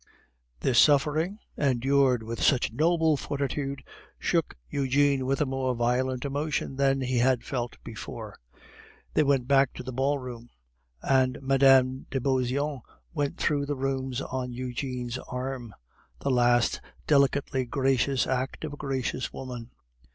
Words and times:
This 0.61 0.79
suffering, 0.79 1.37
endured 1.55 2.23
with 2.23 2.41
such 2.41 2.71
noble 2.73 3.17
fortitude, 3.17 3.83
shook 4.17 4.55
Eugene 4.67 5.27
with 5.27 5.41
a 5.41 5.45
more 5.45 5.75
violent 5.75 6.25
emotion 6.25 6.75
than 6.75 7.01
he 7.01 7.19
had 7.19 7.43
felt 7.43 7.77
before. 7.83 8.39
They 9.13 9.21
went 9.21 9.47
back 9.47 9.73
to 9.73 9.83
the 9.83 9.93
ballroom, 9.93 10.49
and 11.03 11.37
Mme. 11.43 12.07
de 12.09 12.19
Beauseant 12.19 12.81
went 13.13 13.37
through 13.37 13.67
the 13.67 13.75
rooms 13.75 14.21
on 14.21 14.51
Eugene's 14.51 15.19
arm 15.19 15.71
the 16.17 16.31
last 16.31 16.81
delicately 17.05 17.65
gracious 17.65 18.25
act 18.25 18.65
of 18.65 18.73
a 18.73 18.77
gracious 18.77 19.31
woman. 19.31 19.69